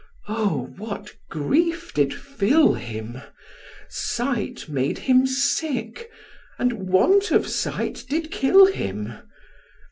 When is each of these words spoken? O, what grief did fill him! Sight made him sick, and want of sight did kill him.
O, 0.27 0.71
what 0.77 1.13
grief 1.29 1.93
did 1.93 2.11
fill 2.11 2.73
him! 2.73 3.21
Sight 3.87 4.67
made 4.67 4.97
him 4.97 5.27
sick, 5.27 6.09
and 6.57 6.73
want 6.89 7.29
of 7.29 7.45
sight 7.47 8.05
did 8.09 8.31
kill 8.31 8.65
him. 8.65 9.13